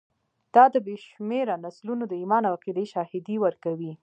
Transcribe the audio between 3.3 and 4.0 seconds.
ورکوي.